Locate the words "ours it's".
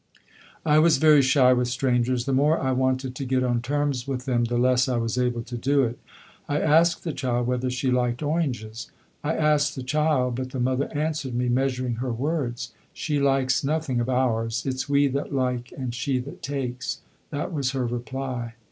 14.09-14.89